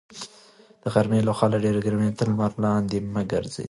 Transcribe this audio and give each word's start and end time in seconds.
د 0.81 0.83
غرمې 0.93 1.19
لخوا 1.27 1.47
په 1.51 1.57
ډېره 1.63 1.79
ګرمۍ 1.85 2.07
کې 2.11 2.17
تر 2.19 2.27
لمر 2.31 2.51
لاندې 2.63 2.97
مه 3.13 3.21
ګرځئ. 3.31 3.59